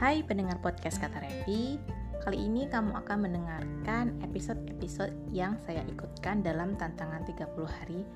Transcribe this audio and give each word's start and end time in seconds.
Hai 0.00 0.24
pendengar 0.24 0.56
podcast 0.64 0.96
Kata 0.96 1.20
Revi 1.20 1.76
Kali 2.24 2.48
ini 2.48 2.64
kamu 2.64 3.04
akan 3.04 3.20
mendengarkan 3.20 4.16
episode-episode 4.24 5.12
yang 5.28 5.60
saya 5.60 5.84
ikutkan 5.92 6.40
dalam 6.40 6.72
tantangan 6.80 7.20
30 7.28 7.52
hari 7.68 8.08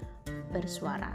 bersuara 0.48 1.12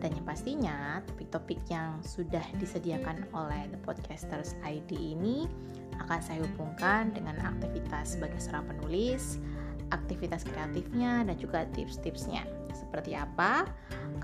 Dan 0.00 0.16
yang 0.16 0.24
pastinya 0.24 1.04
topik-topik 1.04 1.60
yang 1.68 2.00
sudah 2.00 2.40
disediakan 2.56 3.28
oleh 3.36 3.68
The 3.68 3.76
Podcasters 3.84 4.56
ID 4.64 5.20
ini 5.20 5.44
akan 6.00 6.20
saya 6.24 6.40
hubungkan 6.48 7.12
dengan 7.12 7.36
aktivitas 7.36 8.16
sebagai 8.16 8.40
seorang 8.40 8.72
penulis, 8.72 9.36
aktivitas 9.92 10.48
kreatifnya, 10.48 11.28
dan 11.28 11.36
juga 11.36 11.68
tips-tipsnya. 11.76 12.48
Seperti 12.72 13.20
apa? 13.20 13.68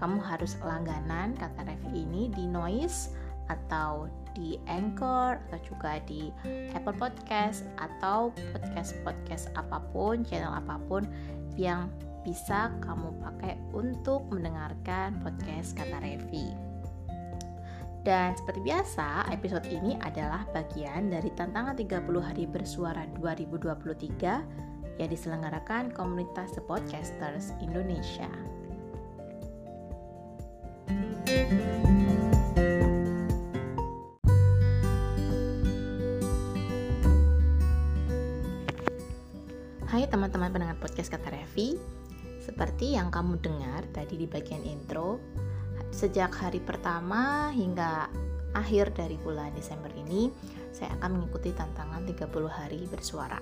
Kamu 0.00 0.25
harus 0.25 0.57
langganan 0.64 1.36
kata 1.36 1.68
Revi 1.68 2.08
ini 2.08 2.32
di 2.32 2.49
Noise 2.49 3.25
atau 3.49 4.11
di 4.36 4.61
Anchor 4.68 5.41
atau 5.49 5.61
juga 5.64 5.96
di 6.04 6.29
Apple 6.77 6.96
Podcast 7.00 7.64
atau 7.81 8.31
podcast-podcast 8.53 9.49
apa 9.57 9.81
pun, 9.91 10.21
channel 10.29 10.53
apa 10.53 10.77
pun 10.85 11.09
yang 11.57 11.89
bisa 12.21 12.75
kamu 12.82 13.14
pakai 13.23 13.54
untuk 13.73 14.27
mendengarkan 14.29 15.17
podcast 15.25 15.73
kata 15.79 16.03
Revi. 16.03 16.53
Dan 18.07 18.39
seperti 18.39 18.63
biasa, 18.63 19.27
episode 19.35 19.67
ini 19.67 19.99
adalah 19.99 20.46
bagian 20.54 21.11
dari 21.11 21.26
tantangan 21.35 21.75
30 21.75 22.07
hari 22.23 22.46
bersuara 22.46 23.03
2023 23.18 25.03
yang 25.03 25.11
diselenggarakan 25.11 25.90
komunitas 25.90 26.54
The 26.54 26.63
Podcasters 26.63 27.51
Indonesia. 27.59 28.31
Hai 31.26 31.75
podcast 41.07 41.23
Kata 41.23 41.39
Revi 41.39 41.69
Seperti 42.43 42.99
yang 42.99 43.15
kamu 43.15 43.39
dengar 43.39 43.87
tadi 43.95 44.19
di 44.19 44.27
bagian 44.27 44.67
intro 44.67 45.23
Sejak 45.95 46.35
hari 46.35 46.59
pertama 46.59 47.55
hingga 47.55 48.11
akhir 48.59 48.91
dari 48.91 49.15
bulan 49.23 49.55
Desember 49.55 49.87
ini 49.95 50.35
Saya 50.75 50.98
akan 50.98 51.23
mengikuti 51.23 51.55
tantangan 51.55 52.03
30 52.11 52.27
hari 52.51 52.91
bersuara 52.91 53.39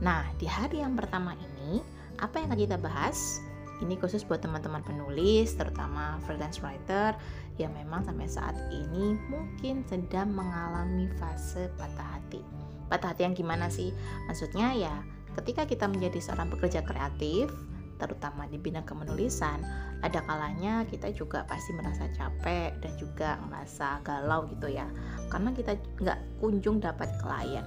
Nah 0.00 0.32
di 0.40 0.48
hari 0.48 0.80
yang 0.80 0.96
pertama 0.96 1.36
ini 1.36 1.84
Apa 2.24 2.40
yang 2.40 2.48
akan 2.48 2.60
kita 2.64 2.80
bahas? 2.80 3.44
Ini 3.84 4.00
khusus 4.00 4.24
buat 4.24 4.38
teman-teman 4.38 4.86
penulis, 4.86 5.50
terutama 5.58 6.16
freelance 6.24 6.62
writer 6.62 7.12
yang 7.58 7.74
memang 7.74 8.06
sampai 8.06 8.30
saat 8.30 8.54
ini 8.70 9.18
mungkin 9.28 9.82
sedang 9.84 10.30
mengalami 10.30 11.10
fase 11.18 11.68
patah 11.74 12.16
hati. 12.16 12.40
Patah 12.86 13.12
hati 13.12 13.26
yang 13.26 13.34
gimana 13.34 13.66
sih? 13.66 13.90
Maksudnya 14.30 14.78
ya 14.78 14.94
ketika 15.40 15.66
kita 15.66 15.86
menjadi 15.90 16.18
seorang 16.22 16.50
pekerja 16.50 16.82
kreatif, 16.82 17.50
terutama 17.98 18.44
di 18.50 18.58
bidang 18.58 18.84
kemenulisan, 18.84 19.62
ada 20.02 20.20
kalanya 20.26 20.84
kita 20.90 21.14
juga 21.14 21.46
pasti 21.46 21.72
merasa 21.72 22.10
capek 22.12 22.76
dan 22.82 22.92
juga 22.98 23.38
merasa 23.46 24.02
galau 24.02 24.44
gitu 24.50 24.68
ya, 24.68 24.84
karena 25.30 25.54
kita 25.54 25.78
nggak 26.02 26.18
kunjung 26.42 26.82
dapat 26.82 27.08
klien. 27.22 27.64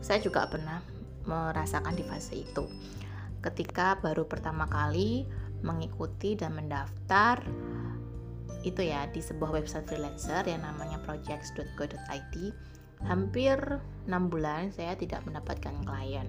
Saya 0.00 0.22
juga 0.24 0.48
pernah 0.48 0.80
merasakan 1.28 1.94
di 1.94 2.04
fase 2.06 2.42
itu. 2.42 2.64
Ketika 3.44 4.00
baru 4.00 4.26
pertama 4.26 4.66
kali 4.66 5.28
mengikuti 5.62 6.34
dan 6.34 6.54
mendaftar 6.54 7.42
itu 8.66 8.82
ya 8.82 9.06
di 9.10 9.22
sebuah 9.22 9.54
website 9.54 9.86
freelancer 9.86 10.42
yang 10.46 10.66
namanya 10.66 10.98
projects.go.id 11.06 12.34
hampir 13.06 13.58
6 14.10 14.32
bulan 14.32 14.74
saya 14.74 14.98
tidak 14.98 15.22
mendapatkan 15.22 15.70
klien 15.86 16.26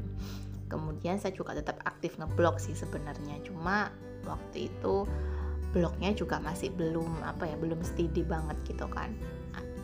kemudian 0.70 1.18
saya 1.18 1.34
juga 1.34 1.58
tetap 1.58 1.82
aktif 1.84 2.16
ngeblog 2.22 2.62
sih 2.62 2.78
sebenarnya. 2.78 3.42
Cuma 3.44 3.90
waktu 4.24 4.70
itu 4.70 5.10
blognya 5.74 6.14
juga 6.14 6.38
masih 6.42 6.74
belum 6.74 7.26
apa 7.26 7.50
ya 7.50 7.58
belum 7.58 7.82
steady 7.82 8.22
banget 8.22 8.56
gitu 8.70 8.86
kan. 8.88 9.12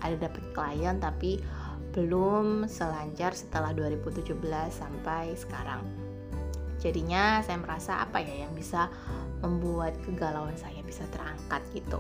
Ada 0.06 0.30
dapat 0.30 0.44
klien 0.54 1.02
tapi 1.02 1.42
belum 1.98 2.70
selancar 2.70 3.34
setelah 3.34 3.74
2017 3.74 4.38
sampai 4.70 5.34
sekarang. 5.34 5.82
Jadinya 6.78 7.42
saya 7.42 7.58
merasa 7.58 8.06
apa 8.06 8.22
ya 8.22 8.46
yang 8.46 8.54
bisa 8.54 8.94
membuat 9.42 9.98
kegalauan 10.06 10.54
saya 10.54 10.86
bisa 10.86 11.02
terangkat 11.10 11.66
gitu. 11.74 11.98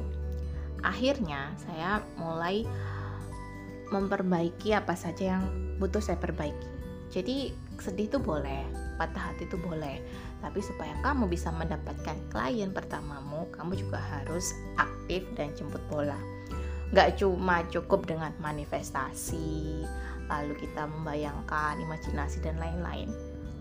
Akhirnya 0.85 1.49
saya 1.57 2.05
mulai 2.21 2.67
memperbaiki 3.89 4.77
apa 4.77 4.93
saja 4.93 5.37
yang 5.37 5.43
butuh 5.81 6.01
saya 6.01 6.17
perbaiki 6.21 6.74
jadi 7.13 7.53
sedih 7.79 8.07
itu 8.07 8.19
boleh, 8.21 8.63
patah 8.95 9.31
hati 9.31 9.45
itu 9.45 9.59
boleh, 9.59 9.99
tapi 10.39 10.59
supaya 10.63 10.95
kamu 11.03 11.27
bisa 11.27 11.51
mendapatkan 11.51 12.15
klien 12.31 12.71
pertamamu, 12.71 13.47
kamu 13.51 13.75
juga 13.79 13.99
harus 13.99 14.55
aktif 14.79 15.25
dan 15.35 15.51
jemput 15.53 15.81
bola. 15.91 16.17
Gak 16.93 17.19
cuma 17.19 17.65
cukup 17.73 18.07
dengan 18.07 18.31
manifestasi, 18.39 19.83
lalu 20.31 20.53
kita 20.57 20.87
membayangkan 20.87 21.81
imajinasi 21.81 22.39
dan 22.45 22.55
lain-lain, 22.61 23.11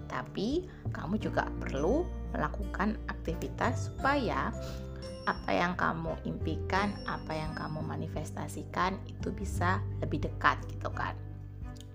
tapi 0.06 0.69
kamu 0.93 1.19
juga 1.19 1.49
perlu 1.59 2.06
melakukan 2.31 2.99
aktivitas 3.10 3.91
supaya 3.91 4.53
apa 5.25 5.50
yang 5.56 5.72
kamu 5.75 6.12
impikan, 6.28 6.93
apa 7.09 7.33
yang 7.33 7.56
kamu 7.56 7.81
manifestasikan 7.81 9.00
itu 9.09 9.33
bisa 9.33 9.81
lebih 10.04 10.21
dekat 10.21 10.60
gitu 10.69 10.93
kan. 10.93 11.16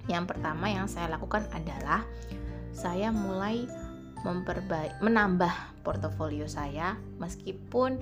Yang 0.10 0.36
pertama 0.36 0.68
yang 0.74 0.90
saya 0.90 1.14
lakukan 1.14 1.46
adalah 1.54 2.02
saya 2.74 3.14
mulai 3.14 3.70
memperbaik 4.26 5.00
menambah 5.00 5.80
portofolio 5.86 6.50
saya 6.50 7.00
meskipun 7.22 8.02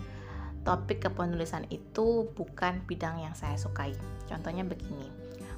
topik 0.66 1.04
kepenulisan 1.06 1.68
itu 1.70 2.28
bukan 2.34 2.82
bidang 2.90 3.22
yang 3.22 3.36
saya 3.38 3.56
sukai. 3.60 3.94
Contohnya 4.26 4.66
begini, 4.66 5.08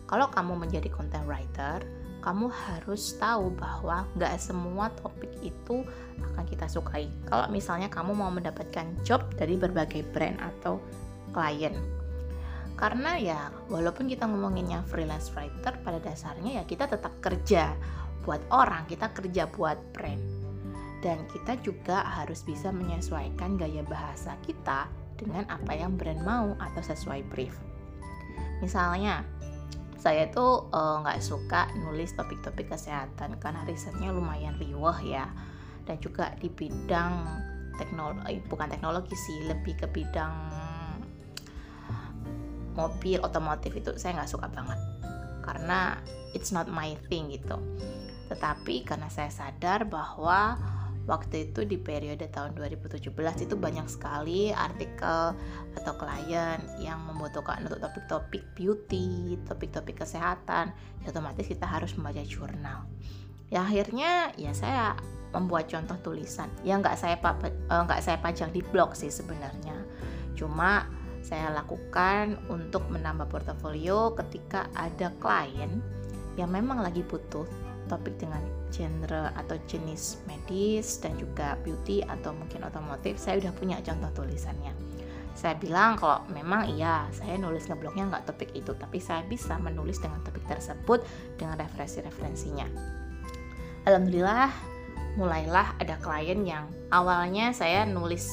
kalau 0.10 0.28
kamu 0.30 0.58
menjadi 0.58 0.90
content 0.90 1.26
writer, 1.26 1.82
kamu 2.20 2.52
harus 2.52 3.16
tahu 3.16 3.50
bahwa 3.56 4.04
nggak 4.20 4.36
semua 4.38 4.92
topik 5.00 5.32
itu 5.40 5.88
akan 6.20 6.46
kita 6.46 6.68
sukai. 6.68 7.08
Kalau 7.26 7.48
misalnya 7.50 7.88
kamu 7.88 8.12
mau 8.14 8.30
mendapatkan 8.30 8.86
job 9.08 9.24
dari 9.40 9.56
berbagai 9.56 10.04
brand 10.12 10.38
atau 10.38 10.84
klien, 11.32 11.74
karena 12.80 13.20
ya 13.20 13.52
walaupun 13.68 14.08
kita 14.08 14.24
ngomonginnya 14.24 14.88
freelance 14.88 15.36
writer 15.36 15.76
pada 15.84 16.00
dasarnya 16.00 16.64
ya 16.64 16.64
kita 16.64 16.88
tetap 16.88 17.12
kerja 17.20 17.76
buat 18.24 18.40
orang 18.54 18.88
kita 18.88 19.12
kerja 19.12 19.48
buat 19.52 19.82
brand. 19.96 20.22
Dan 21.00 21.24
kita 21.32 21.56
juga 21.64 22.04
harus 22.04 22.44
bisa 22.44 22.76
menyesuaikan 22.76 23.56
gaya 23.56 23.82
bahasa 23.88 24.36
kita 24.44 24.92
dengan 25.16 25.48
apa 25.48 25.72
yang 25.72 25.96
brand 25.96 26.20
mau 26.28 26.54
atau 26.60 26.84
sesuai 26.84 27.24
brief. 27.32 27.56
Misalnya 28.60 29.24
saya 29.96 30.28
tuh 30.28 30.68
eh, 30.72 30.96
nggak 31.04 31.20
uh, 31.20 31.24
suka 31.24 31.72
nulis 31.80 32.12
topik-topik 32.16 32.68
kesehatan 32.72 33.40
karena 33.40 33.64
risetnya 33.64 34.12
lumayan 34.12 34.60
riwah 34.60 35.00
ya. 35.00 35.32
Dan 35.88 35.98
juga 36.04 36.36
di 36.38 36.52
bidang 36.52 37.26
teknologi 37.80 38.44
bukan 38.46 38.68
teknologi 38.68 39.16
sih 39.16 39.48
lebih 39.48 39.80
ke 39.80 39.88
bidang 39.88 40.59
mobil 42.80 43.20
otomotif 43.20 43.76
itu 43.76 43.92
saya 44.00 44.24
nggak 44.24 44.32
suka 44.32 44.48
banget 44.48 44.80
karena 45.44 46.00
it's 46.32 46.56
not 46.56 46.72
my 46.72 46.96
thing 47.12 47.28
gitu 47.28 47.60
tetapi 48.32 48.88
karena 48.88 49.12
saya 49.12 49.28
sadar 49.28 49.84
bahwa 49.90 50.56
waktu 51.10 51.50
itu 51.50 51.66
di 51.66 51.82
periode 51.82 52.30
tahun 52.30 52.54
2017 52.54 53.10
itu 53.50 53.56
banyak 53.58 53.90
sekali 53.90 54.54
artikel 54.54 55.34
atau 55.74 55.94
klien 55.98 56.62
yang 56.78 57.02
membutuhkan 57.10 57.66
untuk 57.66 57.82
topik-topik 57.82 58.46
beauty, 58.54 59.42
topik-topik 59.50 60.06
kesehatan, 60.06 60.70
ya 61.02 61.10
otomatis 61.10 61.50
kita 61.50 61.66
harus 61.66 61.98
membaca 61.98 62.22
jurnal. 62.22 62.86
Ya 63.50 63.66
akhirnya 63.66 64.30
ya 64.38 64.54
saya 64.54 64.94
membuat 65.34 65.66
contoh 65.66 65.98
tulisan 66.14 66.54
yang 66.62 66.86
nggak 66.86 66.94
saya 66.94 67.18
eh, 67.18 67.82
nggak 67.82 68.02
saya 68.06 68.22
pajang 68.22 68.54
di 68.54 68.62
blog 68.62 68.94
sih 68.94 69.10
sebenarnya. 69.10 69.74
Cuma 70.38 70.86
saya 71.22 71.52
lakukan 71.52 72.40
untuk 72.48 72.88
menambah 72.88 73.28
portofolio 73.28 74.16
ketika 74.16 74.72
ada 74.74 75.12
klien 75.20 75.84
yang 76.40 76.50
memang 76.50 76.80
lagi 76.80 77.04
butuh 77.04 77.44
topik 77.90 78.16
dengan 78.22 78.46
genre 78.70 79.34
atau 79.34 79.58
jenis 79.66 80.22
medis 80.30 81.02
dan 81.02 81.18
juga 81.18 81.58
beauty 81.66 82.06
atau 82.06 82.32
mungkin 82.32 82.64
otomotif 82.64 83.18
saya 83.18 83.42
udah 83.42 83.52
punya 83.58 83.82
contoh 83.82 84.24
tulisannya. 84.24 84.72
Saya 85.34 85.56
bilang 85.58 85.96
kalau 85.98 86.22
memang 86.30 86.70
iya 86.70 87.08
saya 87.16 87.40
nulis 87.40 87.66
ngeblognya 87.66 88.12
nggak 88.12 88.28
topik 88.30 88.52
itu 88.54 88.76
tapi 88.78 89.02
saya 89.02 89.26
bisa 89.26 89.58
menulis 89.58 89.98
dengan 89.98 90.22
topik 90.22 90.46
tersebut 90.46 91.02
dengan 91.36 91.58
referensi-referensinya. 91.60 92.68
Alhamdulillah 93.88 94.52
mulailah 95.18 95.80
ada 95.82 95.98
klien 95.98 96.46
yang 96.46 96.70
awalnya 96.94 97.50
saya 97.56 97.88
nulis 97.88 98.30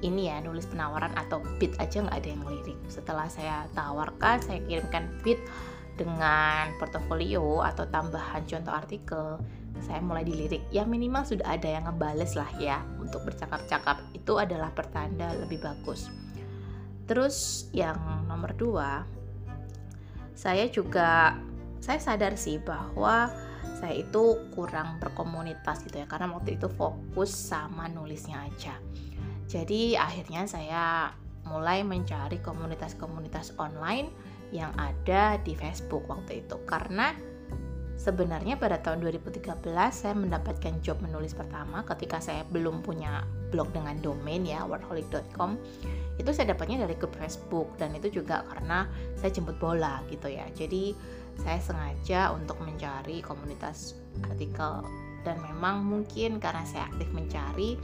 ini 0.00 0.32
ya 0.32 0.40
nulis 0.40 0.64
penawaran 0.68 1.12
atau 1.16 1.44
bid 1.60 1.76
aja 1.76 2.00
nggak 2.00 2.16
ada 2.16 2.28
yang 2.28 2.40
ngelirik 2.44 2.78
setelah 2.88 3.26
saya 3.28 3.68
tawarkan 3.76 4.40
saya 4.40 4.58
kirimkan 4.64 5.08
bid 5.20 5.38
dengan 6.00 6.72
portofolio 6.80 7.60
atau 7.60 7.84
tambahan 7.88 8.44
contoh 8.48 8.72
artikel 8.72 9.36
saya 9.84 10.00
mulai 10.04 10.24
dilirik. 10.24 10.60
Ya 10.68 10.84
minimal 10.84 11.24
sudah 11.24 11.56
ada 11.56 11.68
yang 11.68 11.88
ngebales 11.88 12.36
lah 12.36 12.48
ya 12.60 12.84
untuk 13.00 13.24
bercakap-cakap. 13.24 14.00
Itu 14.12 14.36
adalah 14.36 14.72
pertanda 14.76 15.32
lebih 15.32 15.60
bagus. 15.60 16.12
Terus 17.08 17.68
yang 17.72 17.96
nomor 18.28 18.52
dua 18.54 19.04
saya 20.40 20.72
juga 20.72 21.36
saya 21.84 22.00
sadar 22.00 22.32
sih 22.40 22.56
bahwa 22.64 23.28
saya 23.76 24.00
itu 24.00 24.40
kurang 24.56 24.96
berkomunitas 24.96 25.84
gitu 25.84 26.00
ya 26.00 26.08
karena 26.08 26.32
waktu 26.32 26.56
itu 26.56 26.68
fokus 26.72 27.28
sama 27.28 27.92
nulisnya 27.92 28.48
aja 28.48 28.76
jadi 29.50 29.98
akhirnya 29.98 30.46
saya 30.46 31.10
mulai 31.50 31.82
mencari 31.82 32.38
komunitas-komunitas 32.38 33.58
online 33.58 34.14
yang 34.54 34.70
ada 34.78 35.42
di 35.42 35.58
Facebook 35.58 36.06
waktu 36.06 36.46
itu. 36.46 36.54
Karena 36.70 37.10
Sebenarnya 38.00 38.56
pada 38.56 38.80
tahun 38.80 39.04
2013 39.04 39.60
saya 39.92 40.16
mendapatkan 40.16 40.80
job 40.80 40.96
menulis 41.04 41.36
pertama 41.36 41.84
ketika 41.84 42.16
saya 42.16 42.48
belum 42.48 42.80
punya 42.80 43.28
blog 43.52 43.76
dengan 43.76 44.00
domain 44.00 44.40
ya 44.40 44.64
workaholic.com 44.64 45.60
itu 46.16 46.30
saya 46.32 46.56
dapatnya 46.56 46.88
dari 46.88 46.96
grup 46.96 47.12
Facebook 47.20 47.76
dan 47.76 47.92
itu 47.92 48.08
juga 48.08 48.40
karena 48.48 48.88
saya 49.20 49.36
jemput 49.36 49.60
bola 49.60 50.00
gitu 50.08 50.32
ya. 50.32 50.48
Jadi 50.56 50.96
saya 51.44 51.60
sengaja 51.60 52.32
untuk 52.32 52.56
mencari 52.64 53.20
komunitas 53.20 53.92
artikel 54.24 54.80
dan 55.20 55.36
memang 55.44 55.84
mungkin 55.84 56.40
karena 56.40 56.64
saya 56.64 56.88
aktif 56.88 57.12
mencari 57.12 57.76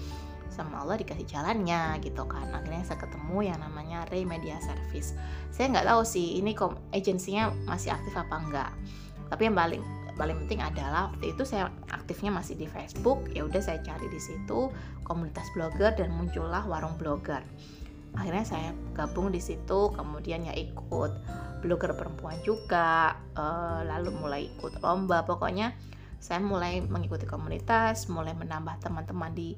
sama 0.51 0.83
Allah 0.85 1.01
dikasih 1.01 1.27
jalannya 1.27 1.99
gitu 2.03 2.27
kan. 2.29 2.51
Akhirnya 2.53 2.85
saya 2.87 2.99
ketemu 3.03 3.39
yang 3.53 3.59
namanya 3.61 4.05
Ray 4.09 4.27
Media 4.29 4.59
Service. 4.63 5.17
Saya 5.55 5.73
nggak 5.73 5.87
tahu 5.87 6.03
sih 6.05 6.41
ini 6.41 6.57
agensinya 6.93 7.51
masih 7.65 7.95
aktif 7.95 8.15
apa 8.17 8.37
enggak 8.39 8.71
tapi 9.29 9.51
yang 9.51 9.57
paling 9.59 9.83
paling 10.17 10.37
penting 10.47 10.65
adalah 10.65 11.13
waktu 11.13 11.37
itu 11.37 11.43
saya 11.45 11.69
aktifnya 11.93 12.33
masih 12.33 12.57
di 12.57 12.65
Facebook 12.71 13.27
ya 13.37 13.45
udah 13.45 13.61
saya 13.61 13.85
cari 13.85 14.09
di 14.09 14.21
situ 14.23 14.73
komunitas 15.05 15.45
blogger 15.53 15.93
dan 15.93 16.15
muncullah 16.15 16.65
warung 16.65 16.97
blogger. 16.97 17.45
Akhirnya 18.17 18.49
saya 18.49 18.71
gabung 18.97 19.29
di 19.29 19.45
situ 19.45 19.93
kemudian 19.93 20.49
ya 20.49 20.57
ikut 20.57 21.13
blogger 21.61 21.93
perempuan 21.93 22.41
juga 22.41 23.13
uh, 23.37 23.85
lalu 23.85 24.11
mulai 24.17 24.43
ikut 24.57 24.81
lomba. 24.81 25.29
Pokoknya 25.29 25.77
saya 26.27 26.43
mulai 26.43 26.83
mengikuti 26.83 27.23
komunitas 27.23 28.11
mulai 28.11 28.35
menambah 28.35 28.83
teman-teman 28.83 29.31
di 29.31 29.55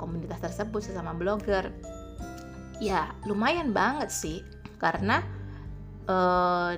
komunitas 0.00 0.40
tersebut 0.40 0.80
sesama 0.80 1.12
blogger 1.12 1.68
ya 2.80 3.12
lumayan 3.28 3.76
banget 3.76 4.08
sih 4.08 4.40
karena 4.80 5.20
uh, 6.08 6.72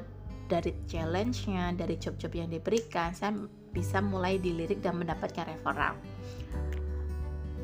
dari 0.50 0.74
challenge-nya, 0.90 1.78
dari 1.78 1.94
job-job 1.94 2.34
yang 2.34 2.50
diberikan, 2.50 3.14
saya 3.14 3.30
bisa 3.70 4.02
mulai 4.02 4.42
dilirik 4.42 4.82
dan 4.82 4.98
mendapatkan 4.98 5.46
referral. 5.46 5.94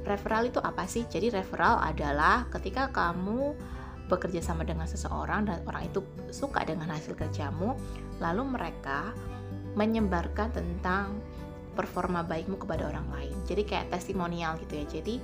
Referral 0.06 0.46
itu 0.46 0.62
apa 0.62 0.86
sih? 0.86 1.02
Jadi 1.10 1.34
referral 1.34 1.82
adalah 1.82 2.46
ketika 2.46 2.94
kamu 2.94 3.58
bekerja 4.06 4.38
sama 4.38 4.62
dengan 4.62 4.86
seseorang 4.86 5.50
dan 5.50 5.66
orang 5.66 5.90
itu 5.90 5.98
suka 6.30 6.62
dengan 6.62 6.94
hasil 6.94 7.18
kerjamu, 7.18 7.74
lalu 8.22 8.46
mereka 8.46 9.10
menyebarkan 9.74 10.54
tentang 10.54 11.18
performa 11.76 12.24
baikmu 12.24 12.56
kepada 12.56 12.88
orang 12.88 13.04
lain. 13.12 13.36
Jadi 13.44 13.62
kayak 13.68 13.92
testimonial 13.92 14.56
gitu 14.64 14.80
ya. 14.80 14.86
Jadi 14.88 15.14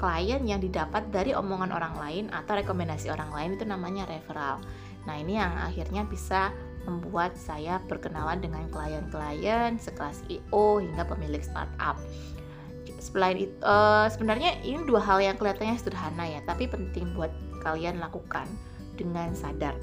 klien 0.00 0.42
yang 0.48 0.58
didapat 0.58 1.12
dari 1.12 1.36
omongan 1.36 1.70
orang 1.70 1.94
lain 2.00 2.24
atau 2.32 2.56
rekomendasi 2.56 3.12
orang 3.12 3.28
lain 3.30 3.50
itu 3.60 3.68
namanya 3.68 4.08
referral. 4.08 4.64
Nah, 5.04 5.14
ini 5.20 5.36
yang 5.36 5.52
akhirnya 5.60 6.08
bisa 6.08 6.50
membuat 6.88 7.36
saya 7.36 7.76
berkenalan 7.84 8.40
dengan 8.40 8.64
klien-klien 8.72 9.76
sekelas 9.76 10.24
IO 10.32 10.80
hingga 10.80 11.04
pemilik 11.04 11.44
startup. 11.44 12.00
Selain 12.98 13.36
itu, 13.36 13.52
uh, 13.60 14.08
sebenarnya 14.08 14.58
ini 14.64 14.84
dua 14.88 15.04
hal 15.04 15.20
yang 15.20 15.36
kelihatannya 15.36 15.76
sederhana 15.76 16.24
ya, 16.24 16.40
tapi 16.48 16.64
penting 16.64 17.12
buat 17.12 17.30
kalian 17.60 18.00
lakukan 18.00 18.48
dengan 18.96 19.36
sadar. 19.36 19.76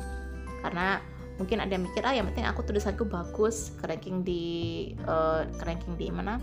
Karena 0.65 0.97
mungkin 1.35 1.59
ada 1.59 1.75
yang 1.75 1.83
mikir 1.83 2.03
ah 2.07 2.15
yang 2.15 2.27
penting 2.31 2.47
aku 2.47 2.63
tulisanku 2.63 3.07
bagus, 3.07 3.75
ranking 3.83 4.23
di 4.23 4.43
uh, 5.07 5.43
ranking 5.63 5.99
di 5.99 6.07
mana? 6.11 6.39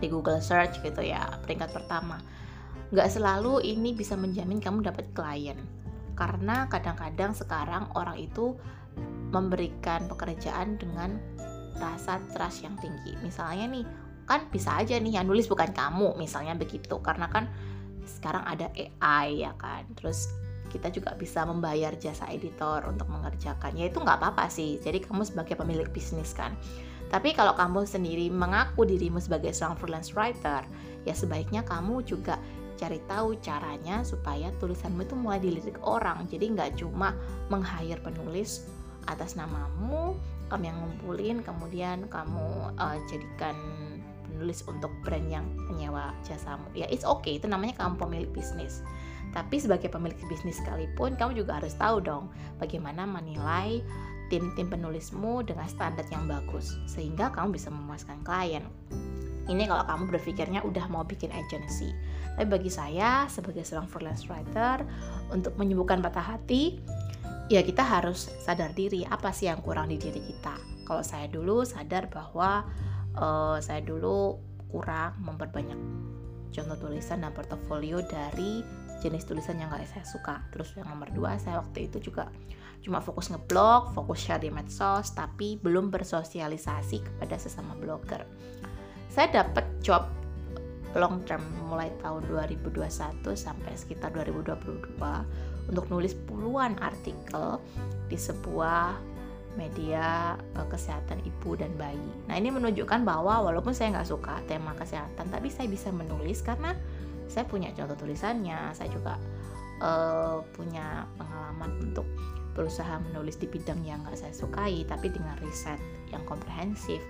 Di 0.00 0.08
Google 0.08 0.40
Search 0.40 0.80
gitu 0.80 1.00
ya, 1.04 1.38
peringkat 1.44 1.70
pertama. 1.72 2.20
Nggak 2.92 3.08
selalu 3.10 3.64
ini 3.64 3.92
bisa 3.92 4.16
menjamin 4.16 4.60
kamu 4.60 4.84
dapat 4.84 5.10
klien 5.12 5.58
karena 6.14 6.70
kadang-kadang 6.70 7.34
sekarang 7.34 7.90
orang 7.98 8.14
itu 8.18 8.54
memberikan 9.34 10.06
pekerjaan 10.06 10.78
dengan 10.78 11.18
rasa 11.78 12.22
trust 12.30 12.62
yang 12.62 12.78
tinggi. 12.78 13.18
Misalnya 13.18 13.66
nih, 13.66 13.84
kan 14.30 14.46
bisa 14.54 14.78
aja 14.78 14.94
nih 14.94 15.18
yang 15.18 15.26
nulis 15.26 15.50
bukan 15.50 15.74
kamu, 15.74 16.14
misalnya 16.14 16.54
begitu. 16.54 17.02
Karena 17.02 17.26
kan 17.26 17.50
sekarang 18.06 18.46
ada 18.46 18.70
AI 18.78 19.42
ya 19.42 19.52
kan. 19.58 19.82
Terus 19.98 20.30
kita 20.74 20.90
juga 20.90 21.14
bisa 21.14 21.46
membayar 21.46 21.94
jasa 21.94 22.26
editor 22.34 22.82
untuk 22.90 23.06
mengerjakan. 23.06 23.78
Ya 23.78 23.86
itu 23.86 24.02
nggak 24.02 24.18
apa-apa 24.18 24.50
sih. 24.50 24.82
Jadi 24.82 25.06
kamu 25.06 25.22
sebagai 25.22 25.54
pemilik 25.54 25.86
bisnis 25.94 26.34
kan. 26.34 26.58
Tapi 27.14 27.30
kalau 27.30 27.54
kamu 27.54 27.86
sendiri 27.86 28.26
mengaku 28.26 28.82
dirimu 28.82 29.22
sebagai 29.22 29.54
seorang 29.54 29.78
freelance 29.78 30.18
writer, 30.18 30.66
ya 31.06 31.14
sebaiknya 31.14 31.62
kamu 31.62 32.02
juga 32.02 32.42
cari 32.74 32.98
tahu 33.06 33.38
caranya 33.38 34.02
supaya 34.02 34.50
tulisanmu 34.58 35.06
itu 35.06 35.14
mulai 35.14 35.38
dilirik 35.38 35.78
orang. 35.86 36.26
Jadi 36.26 36.58
nggak 36.58 36.82
cuma 36.82 37.14
meng-hire 37.46 38.02
penulis 38.02 38.66
atas 39.06 39.38
namamu 39.38 40.18
kamu 40.48 40.70
yang 40.70 40.78
ngumpulin 40.80 41.36
kemudian 41.40 41.98
kamu 42.12 42.70
uh, 42.76 42.98
jadikan 43.08 43.56
penulis 44.34 44.66
untuk 44.66 44.90
brand 45.06 45.30
yang 45.30 45.46
menyewa 45.70 46.10
jasamu. 46.26 46.66
Ya 46.74 46.90
it's 46.90 47.06
okay 47.06 47.38
itu 47.38 47.46
namanya 47.46 47.78
kamu 47.78 47.94
pemilik 48.02 48.30
bisnis. 48.34 48.82
Tapi 49.30 49.62
sebagai 49.62 49.86
pemilik 49.86 50.18
bisnis 50.26 50.58
sekalipun 50.58 51.14
kamu 51.14 51.38
juga 51.46 51.62
harus 51.62 51.78
tahu 51.78 52.02
dong 52.02 52.34
bagaimana 52.58 53.06
menilai 53.06 53.78
tim-tim 54.26 54.66
penulismu 54.66 55.46
dengan 55.46 55.70
standar 55.70 56.02
yang 56.10 56.26
bagus 56.26 56.74
sehingga 56.90 57.30
kamu 57.30 57.54
bisa 57.54 57.70
memuaskan 57.70 58.18
klien. 58.26 58.66
Ini 59.46 59.70
kalau 59.70 59.84
kamu 59.86 60.02
berpikirnya 60.10 60.60
udah 60.66 60.90
mau 60.90 61.06
bikin 61.06 61.30
agency. 61.30 61.94
Tapi 62.34 62.50
bagi 62.50 62.72
saya 62.72 63.30
sebagai 63.30 63.62
seorang 63.62 63.86
freelance 63.86 64.26
writer 64.26 64.82
untuk 65.30 65.54
menyembuhkan 65.54 66.02
patah 66.02 66.34
hati 66.34 66.82
ya 67.52 67.60
kita 67.60 67.84
harus 67.84 68.32
sadar 68.40 68.72
diri 68.72 69.04
apa 69.04 69.28
sih 69.30 69.52
yang 69.52 69.60
kurang 69.60 69.92
di 69.92 70.00
diri 70.00 70.18
kita. 70.18 70.56
Kalau 70.84 71.04
saya 71.04 71.28
dulu 71.28 71.64
sadar 71.64 72.08
bahwa 72.08 72.64
uh, 73.18 73.58
saya 73.62 73.80
dulu 73.82 74.38
kurang 74.70 75.14
memperbanyak 75.22 75.78
contoh 76.54 76.78
tulisan 76.78 77.22
dan 77.22 77.34
portofolio 77.34 78.02
dari 78.06 78.62
jenis 79.02 79.26
tulisan 79.26 79.58
yang 79.58 79.68
gak 79.74 79.84
saya 79.90 80.06
suka. 80.06 80.40
Terus 80.54 80.74
yang 80.78 80.88
nomor 80.88 81.10
dua 81.10 81.36
saya 81.36 81.60
waktu 81.60 81.90
itu 81.90 82.10
juga 82.10 82.30
cuma 82.84 83.00
fokus 83.00 83.32
ngeblog, 83.32 83.96
fokus 83.96 84.20
share 84.20 84.44
di 84.44 84.52
medsos, 84.52 85.12
tapi 85.16 85.56
belum 85.56 85.88
bersosialisasi 85.88 87.00
kepada 87.00 87.36
sesama 87.40 87.72
blogger. 87.80 88.22
Saya 89.08 89.44
dapat 89.44 89.64
job 89.80 90.04
long 90.94 91.26
term 91.26 91.42
mulai 91.66 91.90
tahun 92.02 92.22
2021 92.30 93.24
sampai 93.34 93.72
sekitar 93.74 94.14
2022 94.14 94.94
untuk 95.70 95.84
nulis 95.90 96.14
puluhan 96.28 96.78
artikel 96.78 97.58
di 98.06 98.14
sebuah 98.14 99.13
media 99.54 100.34
uh, 100.58 100.66
kesehatan 100.66 101.22
ibu 101.22 101.54
dan 101.54 101.70
bayi. 101.78 102.10
Nah 102.26 102.34
ini 102.38 102.50
menunjukkan 102.50 103.02
bahwa 103.06 103.50
walaupun 103.50 103.72
saya 103.72 103.94
nggak 103.94 104.08
suka 104.08 104.42
tema 104.50 104.74
kesehatan, 104.74 105.30
tapi 105.30 105.50
saya 105.50 105.70
bisa 105.70 105.90
menulis 105.94 106.42
karena 106.42 106.74
saya 107.30 107.46
punya 107.46 107.70
contoh 107.74 107.94
tulisannya. 108.06 108.74
Saya 108.74 108.90
juga 108.90 109.18
uh, 109.82 110.42
punya 110.54 111.08
pengalaman 111.18 111.90
untuk 111.90 112.06
berusaha 112.54 113.02
menulis 113.10 113.34
di 113.38 113.50
bidang 113.50 113.82
yang 113.82 114.02
nggak 114.06 114.18
saya 114.18 114.34
sukai, 114.34 114.86
tapi 114.86 115.10
dengan 115.10 115.34
riset 115.42 115.78
yang 116.14 116.22
komprehensif. 116.26 117.02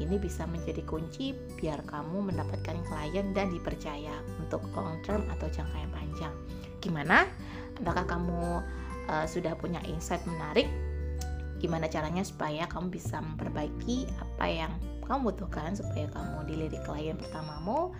Ini 0.00 0.16
bisa 0.16 0.48
menjadi 0.48 0.80
kunci 0.88 1.36
biar 1.60 1.84
kamu 1.84 2.32
mendapatkan 2.32 2.78
klien 2.88 3.36
dan 3.36 3.52
dipercaya 3.52 4.16
untuk 4.40 4.64
long 4.72 4.96
term 5.04 5.28
atau 5.28 5.46
jangka 5.52 5.76
yang 5.76 5.92
panjang. 5.92 6.34
Gimana? 6.80 7.28
apakah 7.80 8.04
kamu 8.04 8.60
uh, 9.08 9.24
sudah 9.24 9.56
punya 9.56 9.80
insight 9.88 10.20
menarik 10.28 10.68
gimana 11.60 11.86
caranya 11.86 12.24
supaya 12.24 12.64
kamu 12.66 12.88
bisa 12.88 13.20
memperbaiki 13.20 14.08
apa 14.18 14.46
yang 14.48 14.72
kamu 15.04 15.34
butuhkan 15.34 15.76
supaya 15.76 16.08
kamu 16.08 16.48
dilirik 16.48 16.82
klien 16.86 17.18
pertamamu. 17.20 17.92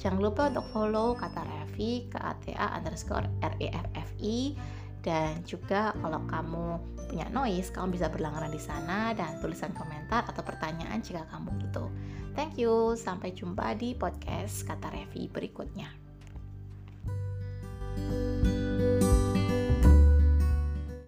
Jangan 0.00 0.18
lupa 0.18 0.50
untuk 0.50 0.66
follow 0.74 1.14
kata 1.14 1.44
Revi 1.44 2.10
ke 2.10 2.18
ATA 2.18 2.80
underscore 2.80 3.30
REFFI 3.44 4.58
dan 5.04 5.44
juga 5.44 5.92
kalau 6.00 6.24
kamu 6.26 6.66
punya 7.12 7.28
noise 7.30 7.70
kamu 7.70 7.94
bisa 7.94 8.08
berlangganan 8.08 8.50
di 8.50 8.58
sana 8.58 9.12
dan 9.12 9.38
tulisan 9.38 9.70
komentar 9.76 10.24
atau 10.24 10.42
pertanyaan 10.42 11.04
jika 11.04 11.28
kamu 11.30 11.52
butuh. 11.62 11.86
Thank 12.34 12.58
you 12.58 12.98
sampai 12.98 13.30
jumpa 13.36 13.78
di 13.78 13.94
podcast 13.94 14.66
kata 14.66 14.90
Revi 14.90 15.30
berikutnya 15.30 16.03